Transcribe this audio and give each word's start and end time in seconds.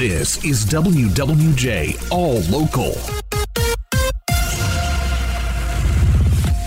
This 0.00 0.42
is 0.46 0.64
WWJ 0.64 2.10
All 2.10 2.40
Local. 2.50 2.92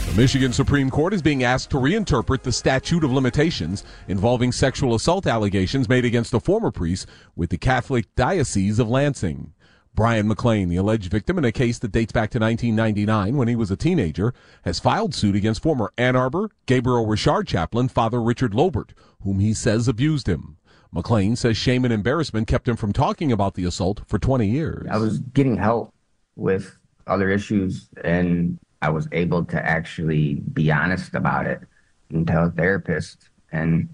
The 0.05 0.13
Michigan 0.15 0.53
Supreme 0.53 0.91
Court 0.91 1.15
is 1.15 1.23
being 1.23 1.43
asked 1.43 1.71
to 1.71 1.77
reinterpret 1.77 2.43
the 2.43 2.51
statute 2.51 3.03
of 3.03 3.11
limitations 3.11 3.83
involving 4.07 4.51
sexual 4.51 4.93
assault 4.93 5.25
allegations 5.25 5.89
made 5.89 6.05
against 6.05 6.35
a 6.35 6.39
former 6.39 6.69
priest 6.69 7.07
with 7.35 7.49
the 7.49 7.57
Catholic 7.57 8.05
Diocese 8.15 8.77
of 8.77 8.87
Lansing. 8.87 9.51
Brian 9.95 10.27
McLean, 10.27 10.69
the 10.69 10.75
alleged 10.75 11.09
victim 11.09 11.39
in 11.39 11.45
a 11.45 11.51
case 11.51 11.79
that 11.79 11.91
dates 11.91 12.11
back 12.11 12.29
to 12.29 12.39
1999 12.39 13.35
when 13.35 13.47
he 13.47 13.55
was 13.55 13.71
a 13.71 13.75
teenager, 13.75 14.35
has 14.63 14.79
filed 14.79 15.15
suit 15.15 15.35
against 15.35 15.63
former 15.63 15.91
Ann 15.97 16.15
Arbor 16.15 16.51
Gabriel 16.67 17.07
Richard 17.07 17.47
chaplain 17.47 17.87
Father 17.87 18.21
Richard 18.21 18.53
Lobert, 18.53 18.93
whom 19.23 19.39
he 19.39 19.55
says 19.55 19.87
abused 19.87 20.29
him. 20.29 20.57
McLean 20.93 21.35
says 21.35 21.57
shame 21.57 21.83
and 21.85 21.93
embarrassment 21.93 22.47
kept 22.47 22.67
him 22.67 22.75
from 22.75 22.93
talking 22.93 23.31
about 23.31 23.55
the 23.55 23.65
assault 23.65 24.01
for 24.07 24.19
20 24.19 24.47
years. 24.47 24.87
I 24.89 24.97
was 24.97 25.19
getting 25.19 25.57
help 25.57 25.93
with 26.35 26.77
other 27.07 27.29
issues 27.29 27.89
and 28.03 28.59
I 28.81 28.89
was 28.89 29.07
able 29.11 29.43
to 29.45 29.65
actually 29.65 30.35
be 30.53 30.71
honest 30.71 31.15
about 31.15 31.47
it 31.47 31.61
and 32.09 32.27
tell 32.27 32.45
a 32.45 32.51
therapist 32.51 33.29
and 33.51 33.89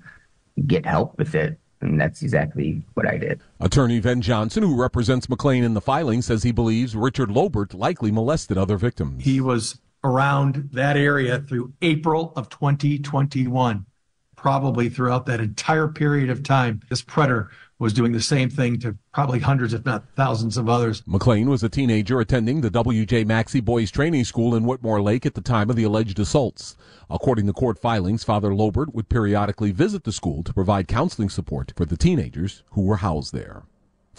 get 0.67 0.85
help 0.85 1.17
with 1.17 1.35
it. 1.35 1.57
And 1.81 1.99
that's 1.99 2.21
exactly 2.21 2.83
what 2.95 3.07
I 3.07 3.17
did. 3.17 3.39
Attorney 3.61 3.99
Ven 3.99 4.21
Johnson, 4.21 4.63
who 4.63 4.75
represents 4.75 5.29
McLean 5.29 5.63
in 5.63 5.75
the 5.75 5.81
filing, 5.81 6.21
says 6.21 6.43
he 6.43 6.51
believes 6.51 6.95
Richard 6.95 7.31
Lobert 7.31 7.73
likely 7.73 8.11
molested 8.11 8.57
other 8.57 8.75
victims. 8.75 9.23
He 9.23 9.39
was 9.39 9.79
around 10.03 10.69
that 10.73 10.97
area 10.97 11.39
through 11.39 11.71
April 11.81 12.33
of 12.35 12.49
2021 12.49 13.85
probably 14.41 14.87
throughout 14.87 15.25
that 15.25 15.41
entire 15.41 15.87
period 15.89 16.29
of 16.29 16.43
time, 16.43 16.79
this 16.89 17.01
predator 17.01 17.51
was 17.77 17.91
doing 17.91 18.13
the 18.13 18.21
same 18.21 18.49
thing 18.49 18.79
to 18.79 18.95
probably 19.13 19.39
hundreds, 19.39 19.73
if 19.73 19.85
not 19.85 20.03
thousands 20.15 20.55
of 20.55 20.69
others. 20.69 21.03
McLean 21.05 21.49
was 21.49 21.61
a 21.61 21.67
teenager 21.67 22.21
attending 22.21 22.61
the 22.61 22.69
W.J. 22.69 23.25
Maxey 23.25 23.59
Boys 23.59 23.91
Training 23.91 24.23
School 24.23 24.55
in 24.55 24.63
Whitmore 24.63 25.01
Lake 25.01 25.25
at 25.25 25.33
the 25.33 25.41
time 25.41 25.69
of 25.69 25.75
the 25.75 25.83
alleged 25.83 26.19
assaults. 26.19 26.77
According 27.09 27.47
to 27.47 27.53
court 27.53 27.79
filings, 27.79 28.23
Father 28.23 28.53
Lobert 28.53 28.93
would 28.93 29.09
periodically 29.09 29.71
visit 29.71 30.05
the 30.05 30.13
school 30.13 30.41
to 30.43 30.53
provide 30.53 30.87
counseling 30.87 31.29
support 31.29 31.73
for 31.75 31.85
the 31.85 31.97
teenagers 31.97 32.63
who 32.71 32.83
were 32.83 32.97
housed 32.97 33.33
there. 33.33 33.63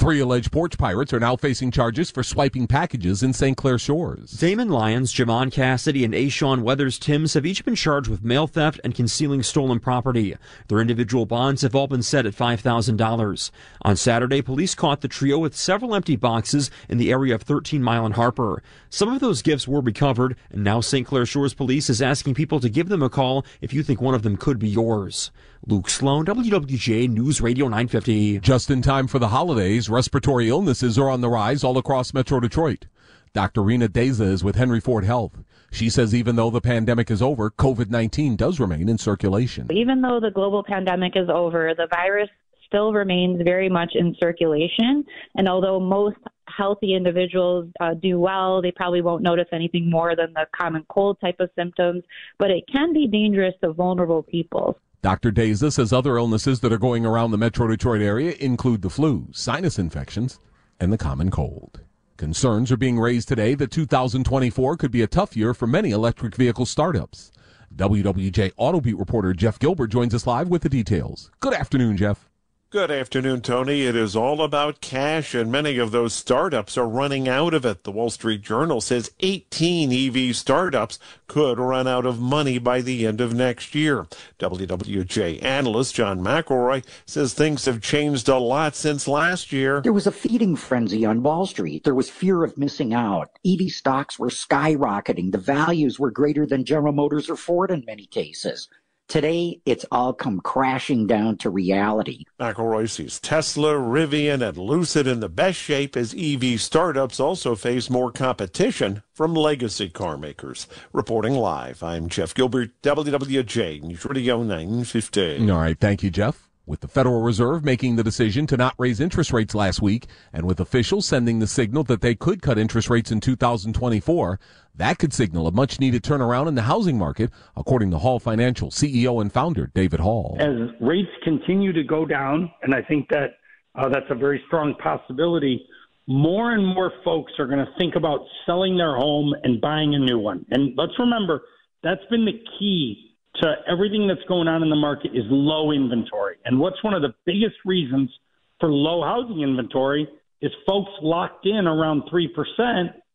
Three 0.00 0.18
alleged 0.18 0.50
porch 0.50 0.78
pirates 0.78 1.12
are 1.12 1.20
now 1.20 1.36
facing 1.36 1.70
charges 1.70 2.10
for 2.10 2.22
swiping 2.22 2.66
packages 2.66 3.22
in 3.22 3.34
St. 3.34 3.54
Clair 3.54 3.78
Shores. 3.78 4.30
Damon 4.30 4.70
Lyons, 4.70 5.12
Jamon 5.12 5.52
Cassidy, 5.52 6.06
and 6.06 6.14
Ashawn 6.14 6.62
Weathers 6.62 6.98
Timms 6.98 7.34
have 7.34 7.44
each 7.44 7.66
been 7.66 7.74
charged 7.74 8.08
with 8.08 8.24
mail 8.24 8.46
theft 8.46 8.80
and 8.82 8.94
concealing 8.94 9.42
stolen 9.42 9.78
property. 9.78 10.36
Their 10.68 10.80
individual 10.80 11.26
bonds 11.26 11.60
have 11.60 11.74
all 11.74 11.86
been 11.86 12.02
set 12.02 12.24
at 12.24 12.32
$5,000. 12.32 13.50
On 13.82 13.94
Saturday, 13.94 14.40
police 14.40 14.74
caught 14.74 15.02
the 15.02 15.06
trio 15.06 15.38
with 15.38 15.54
several 15.54 15.94
empty 15.94 16.16
boxes 16.16 16.70
in 16.88 16.96
the 16.96 17.12
area 17.12 17.34
of 17.34 17.42
13 17.42 17.82
Mile 17.82 18.06
and 18.06 18.14
Harper. 18.14 18.62
Some 18.88 19.12
of 19.12 19.20
those 19.20 19.42
gifts 19.42 19.68
were 19.68 19.82
recovered, 19.82 20.34
and 20.50 20.64
now 20.64 20.80
St. 20.80 21.06
Clair 21.06 21.26
Shores 21.26 21.52
police 21.52 21.90
is 21.90 22.00
asking 22.00 22.32
people 22.32 22.58
to 22.60 22.70
give 22.70 22.88
them 22.88 23.02
a 23.02 23.10
call 23.10 23.44
if 23.60 23.74
you 23.74 23.82
think 23.82 24.00
one 24.00 24.14
of 24.14 24.22
them 24.22 24.38
could 24.38 24.58
be 24.58 24.70
yours. 24.70 25.30
Luke 25.66 25.90
Sloan, 25.90 26.24
WWJ 26.24 27.10
News 27.10 27.42
Radio 27.42 27.66
950. 27.66 28.40
Just 28.40 28.70
in 28.70 28.80
time 28.80 29.06
for 29.06 29.18
the 29.18 29.28
holidays, 29.28 29.90
respiratory 29.90 30.48
illnesses 30.48 30.98
are 30.98 31.10
on 31.10 31.20
the 31.20 31.28
rise 31.28 31.62
all 31.62 31.76
across 31.76 32.14
Metro 32.14 32.40
Detroit. 32.40 32.86
Dr. 33.34 33.62
Rena 33.62 33.86
Deza 33.86 34.24
is 34.24 34.42
with 34.42 34.56
Henry 34.56 34.80
Ford 34.80 35.04
Health. 35.04 35.44
She 35.70 35.90
says 35.90 36.14
even 36.14 36.36
though 36.36 36.48
the 36.48 36.62
pandemic 36.62 37.10
is 37.10 37.20
over, 37.20 37.50
COVID 37.50 37.90
19 37.90 38.36
does 38.36 38.58
remain 38.58 38.88
in 38.88 38.96
circulation. 38.96 39.68
Even 39.70 40.00
though 40.00 40.18
the 40.18 40.30
global 40.30 40.64
pandemic 40.64 41.12
is 41.14 41.28
over, 41.28 41.74
the 41.76 41.88
virus 41.88 42.30
still 42.66 42.94
remains 42.94 43.42
very 43.44 43.68
much 43.68 43.92
in 43.94 44.16
circulation. 44.18 45.04
And 45.36 45.46
although 45.46 45.78
most 45.78 46.16
healthy 46.56 46.94
individuals 46.94 47.68
uh, 47.80 47.94
do 47.94 48.18
well, 48.18 48.62
they 48.62 48.70
probably 48.70 49.02
won't 49.02 49.22
notice 49.22 49.48
anything 49.52 49.88
more 49.90 50.14
than 50.16 50.32
the 50.34 50.46
common 50.54 50.84
cold 50.88 51.18
type 51.20 51.36
of 51.40 51.50
symptoms, 51.56 52.02
but 52.38 52.50
it 52.50 52.64
can 52.72 52.92
be 52.92 53.06
dangerous 53.06 53.54
to 53.62 53.72
vulnerable 53.72 54.22
people. 54.22 54.78
Dr. 55.02 55.32
Deza 55.32 55.72
says 55.72 55.92
other 55.92 56.18
illnesses 56.18 56.60
that 56.60 56.72
are 56.72 56.78
going 56.78 57.06
around 57.06 57.30
the 57.30 57.38
Metro 57.38 57.66
Detroit 57.66 58.02
area 58.02 58.34
include 58.38 58.82
the 58.82 58.90
flu, 58.90 59.28
sinus 59.32 59.78
infections, 59.78 60.38
and 60.78 60.92
the 60.92 60.98
common 60.98 61.30
cold. 61.30 61.80
Concerns 62.18 62.70
are 62.70 62.76
being 62.76 63.00
raised 63.00 63.28
today 63.28 63.54
that 63.54 63.70
2024 63.70 64.76
could 64.76 64.90
be 64.90 65.00
a 65.00 65.06
tough 65.06 65.34
year 65.34 65.54
for 65.54 65.66
many 65.66 65.90
electric 65.90 66.36
vehicle 66.36 66.66
startups. 66.66 67.32
WWJ 67.74 68.52
Autobeat 68.58 68.98
reporter 68.98 69.32
Jeff 69.32 69.58
Gilbert 69.58 69.86
joins 69.86 70.14
us 70.14 70.26
live 70.26 70.48
with 70.48 70.62
the 70.62 70.68
details. 70.68 71.30
Good 71.40 71.54
afternoon, 71.54 71.96
Jeff. 71.96 72.29
Good 72.70 72.92
afternoon, 72.92 73.40
Tony. 73.40 73.82
It 73.82 73.96
is 73.96 74.14
all 74.14 74.40
about 74.40 74.80
cash, 74.80 75.34
and 75.34 75.50
many 75.50 75.76
of 75.78 75.90
those 75.90 76.14
startups 76.14 76.78
are 76.78 76.86
running 76.86 77.28
out 77.28 77.52
of 77.52 77.66
it. 77.66 77.82
The 77.82 77.90
Wall 77.90 78.10
Street 78.10 78.42
Journal 78.42 78.80
says 78.80 79.10
18 79.18 79.92
EV 79.92 80.36
startups 80.36 81.00
could 81.26 81.58
run 81.58 81.88
out 81.88 82.06
of 82.06 82.20
money 82.20 82.58
by 82.58 82.80
the 82.80 83.08
end 83.08 83.20
of 83.20 83.34
next 83.34 83.74
year. 83.74 84.06
WWJ 84.38 85.42
analyst 85.42 85.96
John 85.96 86.20
McElroy 86.20 86.84
says 87.06 87.34
things 87.34 87.64
have 87.64 87.82
changed 87.82 88.28
a 88.28 88.38
lot 88.38 88.76
since 88.76 89.08
last 89.08 89.50
year. 89.50 89.80
There 89.80 89.92
was 89.92 90.06
a 90.06 90.12
feeding 90.12 90.54
frenzy 90.54 91.04
on 91.04 91.24
Wall 91.24 91.46
Street. 91.46 91.82
There 91.82 91.96
was 91.96 92.08
fear 92.08 92.44
of 92.44 92.56
missing 92.56 92.94
out. 92.94 93.30
EV 93.44 93.68
stocks 93.72 94.16
were 94.16 94.28
skyrocketing. 94.28 95.32
The 95.32 95.38
values 95.38 95.98
were 95.98 96.12
greater 96.12 96.46
than 96.46 96.64
General 96.64 96.92
Motors 96.92 97.28
or 97.28 97.34
Ford 97.34 97.72
in 97.72 97.82
many 97.84 98.06
cases. 98.06 98.68
Today, 99.10 99.60
it's 99.66 99.84
all 99.90 100.12
come 100.12 100.38
crashing 100.38 101.08
down 101.08 101.36
to 101.38 101.50
reality. 101.50 102.26
McElroy 102.38 102.88
sees 102.88 103.18
Tesla, 103.18 103.72
Rivian, 103.72 104.40
and 104.40 104.56
Lucid 104.56 105.08
in 105.08 105.18
the 105.18 105.28
best 105.28 105.58
shape 105.58 105.96
as 105.96 106.14
EV 106.16 106.60
startups 106.60 107.18
also 107.18 107.56
face 107.56 107.90
more 107.90 108.12
competition 108.12 109.02
from 109.12 109.34
legacy 109.34 109.88
car 109.88 110.16
makers. 110.16 110.68
Reporting 110.92 111.34
live, 111.34 111.82
I'm 111.82 112.08
Jeff 112.08 112.32
Gilbert, 112.34 112.70
WWJ 112.82 113.82
News 113.82 114.04
Radio 114.04 114.44
950. 114.44 115.50
All 115.50 115.58
right, 115.58 115.76
thank 115.76 116.04
you, 116.04 116.10
Jeff. 116.10 116.48
With 116.70 116.82
the 116.82 116.86
Federal 116.86 117.20
Reserve 117.20 117.64
making 117.64 117.96
the 117.96 118.04
decision 118.04 118.46
to 118.46 118.56
not 118.56 118.76
raise 118.78 119.00
interest 119.00 119.32
rates 119.32 119.56
last 119.56 119.82
week, 119.82 120.06
and 120.32 120.46
with 120.46 120.60
officials 120.60 121.04
sending 121.04 121.40
the 121.40 121.48
signal 121.48 121.82
that 121.82 122.00
they 122.00 122.14
could 122.14 122.42
cut 122.42 122.58
interest 122.58 122.88
rates 122.88 123.10
in 123.10 123.18
2024, 123.18 124.38
that 124.76 124.96
could 125.00 125.12
signal 125.12 125.48
a 125.48 125.50
much 125.50 125.80
needed 125.80 126.04
turnaround 126.04 126.46
in 126.46 126.54
the 126.54 126.62
housing 126.62 126.96
market, 126.96 127.32
according 127.56 127.90
to 127.90 127.98
Hall 127.98 128.20
Financial 128.20 128.70
CEO 128.70 129.20
and 129.20 129.32
founder 129.32 129.72
David 129.74 129.98
Hall. 129.98 130.36
As 130.38 130.70
rates 130.80 131.10
continue 131.24 131.72
to 131.72 131.82
go 131.82 132.06
down, 132.06 132.48
and 132.62 132.72
I 132.72 132.82
think 132.82 133.08
that 133.08 133.30
uh, 133.74 133.88
that's 133.88 134.06
a 134.08 134.14
very 134.14 134.40
strong 134.46 134.76
possibility, 134.80 135.66
more 136.06 136.52
and 136.52 136.64
more 136.64 136.92
folks 137.04 137.32
are 137.40 137.46
going 137.46 137.66
to 137.66 137.72
think 137.78 137.96
about 137.96 138.20
selling 138.46 138.76
their 138.76 138.94
home 138.94 139.34
and 139.42 139.60
buying 139.60 139.96
a 139.96 139.98
new 139.98 140.20
one. 140.20 140.46
And 140.52 140.78
let's 140.78 140.96
remember, 141.00 141.42
that's 141.82 142.04
been 142.10 142.26
the 142.26 142.40
key 142.60 143.09
to 143.42 143.54
everything 143.70 144.06
that's 144.06 144.26
going 144.28 144.48
on 144.48 144.62
in 144.62 144.70
the 144.70 144.76
market 144.76 145.12
is 145.14 145.24
low 145.28 145.72
inventory. 145.72 146.36
And 146.44 146.58
what's 146.58 146.82
one 146.82 146.94
of 146.94 147.02
the 147.02 147.14
biggest 147.24 147.56
reasons 147.64 148.10
for 148.58 148.70
low 148.70 149.02
housing 149.02 149.42
inventory 149.42 150.08
is 150.40 150.50
folks 150.66 150.90
locked 151.02 151.46
in 151.46 151.66
around 151.66 152.02
3% 152.12 152.28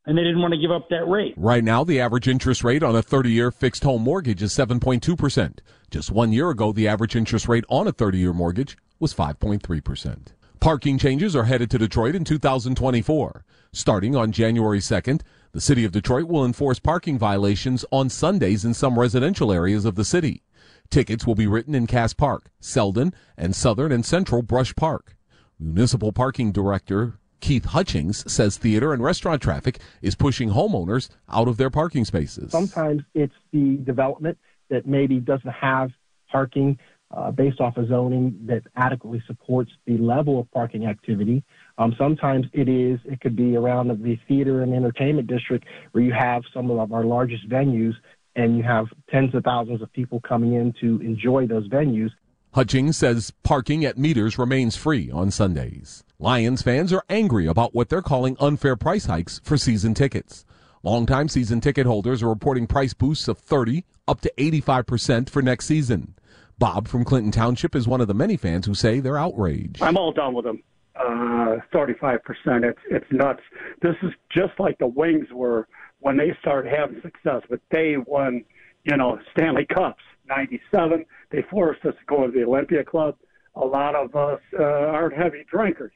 and 0.07 0.17
they 0.17 0.23
didn't 0.23 0.41
want 0.41 0.53
to 0.53 0.59
give 0.59 0.71
up 0.71 0.89
that 0.89 1.05
rate. 1.07 1.33
Right 1.35 1.63
now, 1.63 1.83
the 1.83 1.99
average 1.99 2.27
interest 2.27 2.63
rate 2.63 2.83
on 2.83 2.95
a 2.95 3.01
30 3.01 3.31
year 3.31 3.51
fixed 3.51 3.83
home 3.83 4.03
mortgage 4.03 4.43
is 4.43 4.53
7.2%. 4.53 5.59
Just 5.89 6.11
one 6.11 6.31
year 6.31 6.49
ago, 6.49 6.71
the 6.71 6.87
average 6.87 7.15
interest 7.15 7.47
rate 7.47 7.65
on 7.69 7.87
a 7.87 7.91
30 7.91 8.19
year 8.19 8.33
mortgage 8.33 8.77
was 8.99 9.13
5.3%. 9.13 10.27
Parking 10.59 10.97
changes 10.97 11.35
are 11.35 11.43
headed 11.43 11.69
to 11.71 11.77
Detroit 11.77 12.15
in 12.15 12.23
2024. 12.23 13.45
Starting 13.71 14.15
on 14.15 14.31
January 14.31 14.79
2nd, 14.79 15.21
the 15.55 15.61
city 15.61 15.85
of 15.85 15.93
Detroit 15.93 16.25
will 16.25 16.43
enforce 16.43 16.79
parking 16.79 17.17
violations 17.17 17.85
on 17.89 18.09
Sundays 18.09 18.65
in 18.65 18.73
some 18.73 18.99
residential 18.99 19.53
areas 19.53 19.85
of 19.85 19.95
the 19.95 20.03
city. 20.03 20.43
Tickets 20.89 21.25
will 21.25 21.33
be 21.33 21.47
written 21.47 21.73
in 21.73 21.87
Cass 21.87 22.13
Park, 22.13 22.49
Selden, 22.59 23.13
and 23.37 23.55
Southern 23.55 23.93
and 23.93 24.05
Central 24.05 24.41
Brush 24.41 24.75
Park. 24.75 25.15
Municipal 25.57 26.11
Parking 26.11 26.51
Director 26.51 27.19
Keith 27.39 27.63
Hutchings 27.63 28.29
says 28.29 28.57
theater 28.57 28.91
and 28.91 29.01
restaurant 29.01 29.41
traffic 29.41 29.79
is 30.01 30.13
pushing 30.13 30.49
homeowners 30.49 31.07
out 31.29 31.47
of 31.47 31.55
their 31.55 31.69
parking 31.69 32.03
spaces. 32.03 32.51
Sometimes 32.51 33.03
it's 33.13 33.33
the 33.53 33.77
development 33.77 34.37
that 34.69 34.85
maybe 34.85 35.21
doesn't 35.21 35.51
have 35.51 35.89
parking 36.29 36.77
uh, 37.11 37.31
based 37.31 37.59
off 37.59 37.77
of 37.77 37.87
zoning 37.87 38.37
that 38.45 38.63
adequately 38.75 39.21
supports 39.27 39.71
the 39.85 39.97
level 39.97 40.39
of 40.39 40.51
parking 40.51 40.85
activity. 40.85 41.43
Um, 41.77 41.95
sometimes 41.97 42.45
it 42.53 42.67
is, 42.67 42.99
it 43.05 43.21
could 43.21 43.35
be 43.35 43.55
around 43.55 43.87
the 43.87 44.17
theater 44.27 44.63
and 44.63 44.73
entertainment 44.73 45.27
district 45.27 45.65
where 45.91 46.03
you 46.03 46.13
have 46.13 46.43
some 46.53 46.69
of 46.71 46.91
our 46.91 47.03
largest 47.03 47.47
venues 47.49 47.93
and 48.35 48.57
you 48.57 48.63
have 48.63 48.87
tens 49.09 49.33
of 49.33 49.43
thousands 49.43 49.81
of 49.81 49.91
people 49.93 50.19
coming 50.21 50.53
in 50.53 50.73
to 50.81 50.99
enjoy 51.01 51.47
those 51.47 51.67
venues. 51.69 52.09
Hutchings 52.53 52.97
says 52.97 53.33
parking 53.43 53.83
at 53.83 53.97
meters 53.97 54.37
remains 54.37 54.77
free 54.77 55.11
on 55.11 55.29
Sundays. 55.29 56.03
Lions 56.19 56.61
fans 56.61 56.93
are 56.93 57.03
angry 57.09 57.47
about 57.47 57.75
what 57.75 57.89
they're 57.89 58.01
calling 58.01 58.37
unfair 58.39 58.75
price 58.77 59.05
hikes 59.05 59.41
for 59.43 59.57
season 59.57 59.93
tickets. 59.93 60.45
Longtime 60.81 61.27
season 61.27 61.59
ticket 61.61 61.85
holders 61.85 62.23
are 62.23 62.29
reporting 62.29 62.67
price 62.67 62.93
boosts 62.93 63.27
of 63.27 63.37
30 63.37 63.83
up 64.07 64.21
to 64.21 64.31
85% 64.37 65.29
for 65.29 65.41
next 65.41 65.65
season. 65.65 66.15
Bob 66.57 66.87
from 66.87 67.03
Clinton 67.03 67.31
Township 67.31 67.75
is 67.75 67.87
one 67.87 68.01
of 68.01 68.07
the 68.07 68.13
many 68.13 68.37
fans 68.37 68.65
who 68.65 68.73
say 68.73 68.99
they're 68.99 69.17
outraged. 69.17 69.81
I'm 69.81 69.97
all 69.97 70.11
done 70.11 70.33
with 70.33 70.45
them. 70.45 70.63
Uh, 70.95 71.57
35%. 71.73 72.19
It's, 72.63 72.79
it's 72.89 73.05
nuts. 73.11 73.41
This 73.81 73.95
is 74.01 74.11
just 74.29 74.53
like 74.59 74.77
the 74.77 74.87
Wings 74.87 75.27
were 75.33 75.67
when 75.99 76.15
they 76.17 76.35
started 76.39 76.71
having 76.71 77.01
success, 77.01 77.41
but 77.49 77.59
they 77.71 77.97
won, 77.97 78.45
you 78.83 78.95
know, 78.95 79.19
Stanley 79.31 79.65
Cups. 79.65 80.01
97, 80.27 81.05
they 81.31 81.43
forced 81.51 81.85
us 81.85 81.93
to 81.93 82.05
go 82.07 82.25
to 82.25 82.31
the 82.31 82.43
Olympia 82.43 82.83
Club. 82.83 83.15
A 83.55 83.65
lot 83.65 83.95
of 83.95 84.15
us 84.15 84.39
uh, 84.57 84.63
aren't 84.63 85.15
heavy 85.15 85.45
drinkers. 85.49 85.91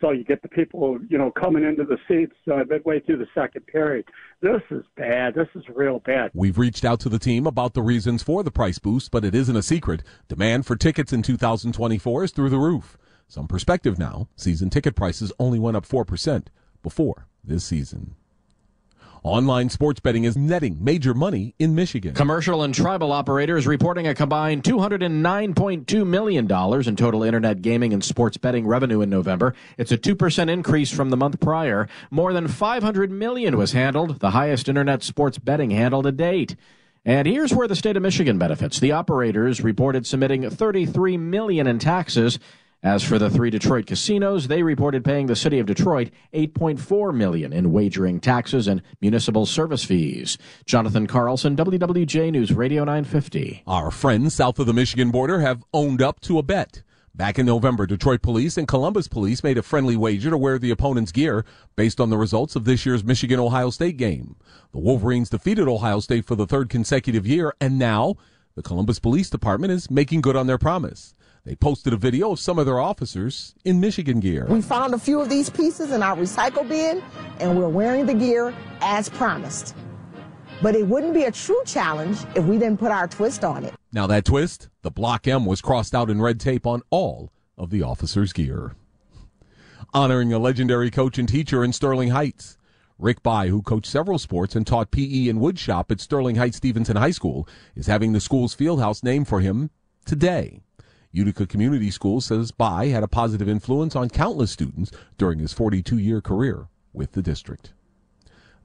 So 0.00 0.10
you 0.10 0.24
get 0.24 0.42
the 0.42 0.48
people, 0.48 0.98
you 1.08 1.16
know, 1.16 1.30
coming 1.30 1.64
into 1.64 1.84
the 1.84 1.96
seats 2.08 2.34
uh, 2.52 2.64
midway 2.68 3.00
through 3.00 3.18
the 3.18 3.28
second 3.34 3.66
period. 3.66 4.04
This 4.40 4.60
is 4.70 4.84
bad. 4.96 5.34
This 5.34 5.48
is 5.54 5.62
real 5.74 6.00
bad. 6.00 6.30
We've 6.34 6.58
reached 6.58 6.84
out 6.84 7.00
to 7.00 7.08
the 7.08 7.18
team 7.18 7.46
about 7.46 7.74
the 7.74 7.82
reasons 7.82 8.22
for 8.22 8.42
the 8.42 8.50
price 8.50 8.78
boost, 8.78 9.10
but 9.10 9.24
it 9.24 9.34
isn't 9.34 9.56
a 9.56 9.62
secret. 9.62 10.02
Demand 10.28 10.66
for 10.66 10.76
tickets 10.76 11.12
in 11.12 11.22
2024 11.22 12.24
is 12.24 12.32
through 12.32 12.50
the 12.50 12.58
roof. 12.58 12.98
Some 13.28 13.46
perspective 13.46 13.98
now, 13.98 14.28
season 14.36 14.68
ticket 14.68 14.94
prices 14.94 15.32
only 15.38 15.58
went 15.58 15.76
up 15.76 15.86
4% 15.86 16.46
before 16.82 17.26
this 17.42 17.64
season. 17.64 18.16
Online 19.24 19.70
sports 19.70 20.00
betting 20.00 20.24
is 20.24 20.36
netting 20.36 20.84
major 20.84 21.14
money 21.14 21.54
in 21.58 21.74
Michigan. 21.74 22.12
Commercial 22.12 22.62
and 22.62 22.74
tribal 22.74 23.10
operators 23.10 23.66
reporting 23.66 24.06
a 24.06 24.14
combined 24.14 24.64
$209.2 24.64 26.06
million 26.06 26.44
in 26.86 26.96
total 26.96 27.22
internet 27.22 27.62
gaming 27.62 27.94
and 27.94 28.04
sports 28.04 28.36
betting 28.36 28.66
revenue 28.66 29.00
in 29.00 29.08
November. 29.08 29.54
It's 29.78 29.90
a 29.90 29.96
2% 29.96 30.50
increase 30.50 30.90
from 30.90 31.08
the 31.08 31.16
month 31.16 31.40
prior. 31.40 31.88
More 32.10 32.34
than 32.34 32.48
500 32.48 33.10
million 33.10 33.56
was 33.56 33.72
handled, 33.72 34.20
the 34.20 34.32
highest 34.32 34.68
internet 34.68 35.02
sports 35.02 35.38
betting 35.38 35.70
handle 35.70 36.02
to 36.02 36.12
date. 36.12 36.54
And 37.06 37.26
here's 37.26 37.54
where 37.54 37.68
the 37.68 37.76
state 37.76 37.96
of 37.96 38.02
Michigan 38.02 38.36
benefits. 38.36 38.78
The 38.78 38.92
operators 38.92 39.62
reported 39.62 40.06
submitting 40.06 40.50
33 40.50 41.16
million 41.16 41.66
in 41.66 41.78
taxes 41.78 42.38
as 42.84 43.02
for 43.02 43.18
the 43.18 43.30
three 43.30 43.48
Detroit 43.48 43.86
casinos, 43.86 44.46
they 44.46 44.62
reported 44.62 45.04
paying 45.04 45.26
the 45.26 45.34
city 45.34 45.58
of 45.58 45.64
Detroit 45.64 46.10
8.4 46.34 47.14
million 47.14 47.50
in 47.50 47.72
wagering 47.72 48.20
taxes 48.20 48.68
and 48.68 48.82
municipal 49.00 49.46
service 49.46 49.82
fees. 49.82 50.36
Jonathan 50.66 51.06
Carlson, 51.06 51.56
WWJ 51.56 52.30
News 52.30 52.52
Radio 52.52 52.84
950. 52.84 53.62
Our 53.66 53.90
friends 53.90 54.34
south 54.34 54.58
of 54.58 54.66
the 54.66 54.74
Michigan 54.74 55.10
border 55.10 55.40
have 55.40 55.64
owned 55.72 56.02
up 56.02 56.20
to 56.20 56.38
a 56.38 56.42
bet. 56.42 56.82
Back 57.14 57.38
in 57.38 57.46
November, 57.46 57.86
Detroit 57.86 58.20
police 58.20 58.58
and 58.58 58.68
Columbus 58.68 59.08
police 59.08 59.42
made 59.42 59.56
a 59.56 59.62
friendly 59.62 59.96
wager 59.96 60.28
to 60.28 60.36
wear 60.36 60.58
the 60.58 60.72
opponent's 60.72 61.12
gear 61.12 61.46
based 61.76 62.00
on 62.00 62.10
the 62.10 62.18
results 62.18 62.54
of 62.54 62.64
this 62.64 62.84
year's 62.84 63.04
Michigan 63.04 63.40
Ohio 63.40 63.70
State 63.70 63.96
game. 63.96 64.36
The 64.72 64.80
Wolverines 64.80 65.30
defeated 65.30 65.68
Ohio 65.68 66.00
State 66.00 66.26
for 66.26 66.34
the 66.34 66.46
third 66.46 66.68
consecutive 66.68 67.26
year, 67.26 67.54
and 67.62 67.78
now 67.78 68.16
the 68.56 68.62
Columbus 68.62 68.98
Police 68.98 69.30
Department 69.30 69.72
is 69.72 69.90
making 69.90 70.20
good 70.20 70.36
on 70.36 70.48
their 70.48 70.58
promise. 70.58 71.14
They 71.44 71.54
posted 71.54 71.92
a 71.92 71.98
video 71.98 72.32
of 72.32 72.40
some 72.40 72.58
of 72.58 72.64
their 72.64 72.80
officers 72.80 73.54
in 73.66 73.78
Michigan 73.78 74.18
gear. 74.20 74.46
We 74.48 74.62
found 74.62 74.94
a 74.94 74.98
few 74.98 75.20
of 75.20 75.28
these 75.28 75.50
pieces 75.50 75.92
in 75.92 76.02
our 76.02 76.16
recycle 76.16 76.66
bin, 76.66 77.02
and 77.38 77.58
we're 77.58 77.68
wearing 77.68 78.06
the 78.06 78.14
gear 78.14 78.54
as 78.80 79.10
promised. 79.10 79.76
But 80.62 80.74
it 80.74 80.86
wouldn't 80.86 81.12
be 81.12 81.24
a 81.24 81.30
true 81.30 81.60
challenge 81.66 82.18
if 82.34 82.44
we 82.44 82.56
didn't 82.56 82.78
put 82.78 82.90
our 82.90 83.06
twist 83.06 83.44
on 83.44 83.62
it. 83.62 83.74
Now, 83.92 84.06
that 84.06 84.24
twist, 84.24 84.70
the 84.80 84.90
Block 84.90 85.28
M 85.28 85.44
was 85.44 85.60
crossed 85.60 85.94
out 85.94 86.08
in 86.08 86.22
red 86.22 86.40
tape 86.40 86.66
on 86.66 86.80
all 86.88 87.30
of 87.58 87.68
the 87.68 87.82
officers' 87.82 88.32
gear. 88.32 88.74
Honoring 89.92 90.32
a 90.32 90.38
legendary 90.38 90.90
coach 90.90 91.18
and 91.18 91.28
teacher 91.28 91.62
in 91.62 91.74
Sterling 91.74 92.08
Heights. 92.08 92.56
Rick 92.98 93.22
By, 93.22 93.48
who 93.48 93.60
coached 93.60 93.90
several 93.90 94.18
sports 94.18 94.56
and 94.56 94.66
taught 94.66 94.90
PE 94.90 95.28
and 95.28 95.40
woodshop 95.40 95.90
at 95.90 96.00
Sterling 96.00 96.36
Heights 96.36 96.56
Stevenson 96.56 96.96
High 96.96 97.10
School, 97.10 97.46
is 97.76 97.86
having 97.86 98.12
the 98.12 98.20
school's 98.20 98.56
fieldhouse 98.56 99.04
named 99.04 99.28
for 99.28 99.40
him 99.40 99.68
today. 100.06 100.63
Utica 101.14 101.46
Community 101.46 101.92
Schools 101.92 102.26
says 102.26 102.50
By 102.50 102.88
had 102.88 103.04
a 103.04 103.08
positive 103.08 103.48
influence 103.48 103.94
on 103.94 104.10
countless 104.10 104.50
students 104.50 104.90
during 105.16 105.38
his 105.38 105.52
42 105.52 105.96
year 105.96 106.20
career 106.20 106.66
with 106.92 107.12
the 107.12 107.22
district. 107.22 107.72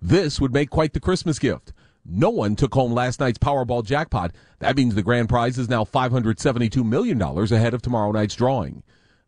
This 0.02 0.42
would 0.42 0.52
make 0.52 0.72
quite 0.72 0.94
the 0.94 1.00
Christmas 1.00 1.38
gift. 1.38 1.74
No 2.04 2.32
one 2.32 2.56
took 2.56 2.74
home 2.74 2.92
last 2.92 3.20
night's 3.20 3.38
Powerball 3.38 3.86
jackpot. 3.86 4.32
That 4.60 4.76
means 4.76 4.96
the 4.96 5.04
grand 5.04 5.30
prize 5.30 5.60
is 5.60 5.70
now 5.70 5.84
$572 5.84 6.84
million 6.84 7.22
ahead 7.22 7.76
of 7.76 7.84
tomorrow 7.84 8.12
night's 8.12 8.34
drawing. 8.34 8.82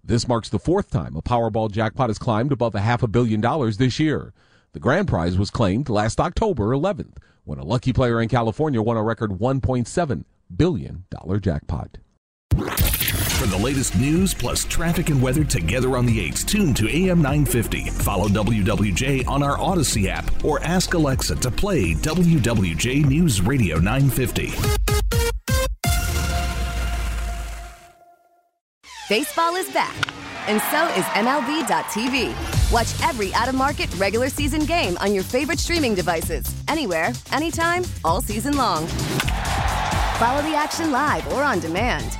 This 0.04 0.28
marks 0.28 0.50
the 0.50 0.58
fourth 0.58 0.90
time 0.90 1.16
a 1.16 1.22
Powerball 1.22 1.70
jackpot 1.70 2.10
has 2.10 2.18
climbed 2.18 2.52
above 2.52 2.74
a 2.74 2.80
half 2.80 3.04
a 3.04 3.08
billion 3.08 3.40
dollars 3.40 3.78
this 3.78 4.00
year. 4.00 4.34
The 4.74 4.80
grand 4.80 5.08
prize 5.08 5.38
was 5.38 5.52
claimed 5.52 5.90
last 5.90 6.20
October 6.20 6.70
11th 6.70 7.18
when 7.44 7.60
a 7.60 7.66
lucky 7.66 7.94
player 7.94 8.20
in 8.20 8.30
California 8.30 8.82
won 8.82 8.98
a 8.98 9.04
record 9.04 9.34
$1.7 9.34 10.24
billion 10.58 11.06
jackpot. 11.40 11.98
For 13.42 13.48
the 13.48 13.58
latest 13.58 13.98
news 13.98 14.36
plus 14.36 14.66
traffic 14.66 15.10
and 15.10 15.20
weather 15.20 15.44
together 15.44 15.98
on 15.98 16.06
the 16.06 16.30
8s, 16.30 16.46
tune 16.46 16.76
to 16.76 16.88
AM 16.88 17.24
950. 17.24 17.90
Follow 17.90 18.28
WWJ 18.28 19.28
on 19.28 19.42
our 19.42 19.58
Audacy 19.58 20.06
app 20.06 20.46
or 20.46 20.62
ask 20.62 20.94
Alexa 20.94 21.38
to 21.38 21.50
play 21.50 21.96
WWJ 21.96 23.04
News 23.08 23.42
Radio 23.42 23.80
950. 23.80 24.52
Baseball 29.10 29.56
is 29.56 29.72
back, 29.72 29.96
and 30.48 30.62
so 30.70 30.86
is 30.90 31.06
MLB.tv. 31.16 32.72
Watch 32.72 33.10
every 33.10 33.34
out 33.34 33.50
of 33.50 33.56
market 33.56 33.92
regular 33.96 34.30
season 34.30 34.66
game 34.66 35.00
on 35.00 35.16
your 35.16 35.24
favorite 35.24 35.58
streaming 35.58 35.96
devices, 35.96 36.46
anywhere, 36.68 37.12
anytime, 37.32 37.86
all 38.06 38.22
season 38.22 38.56
long. 38.56 38.86
Follow 40.20 40.44
the 40.44 40.54
action 40.56 40.92
live 40.92 41.28
or 41.34 41.42
on 41.42 41.60
demand 41.60 42.20